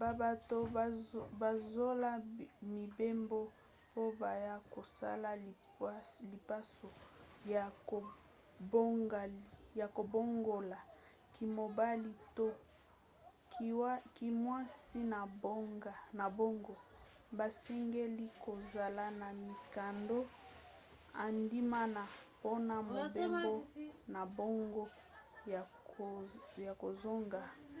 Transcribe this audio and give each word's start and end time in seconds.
babato 0.00 0.58
bazola 1.40 2.10
mibembo 2.76 3.40
po 3.92 4.02
baya 4.20 4.54
kosala 4.72 5.28
lipaso 6.32 6.88
ya 7.52 7.62
kobongola 9.96 10.78
kimobali 11.34 12.12
to 12.36 12.46
kimwasi 14.16 14.98
na 16.18 16.24
bango 16.38 16.74
basengeli 17.38 18.26
kozala 18.44 19.04
na 19.20 19.28
mikanda 19.44 20.18
endimami 21.26 22.04
mpona 22.08 22.74
mobembo 22.94 23.52
na 24.14 24.20
bango 24.36 24.84
ya 26.66 26.72
kozonga 26.82 27.42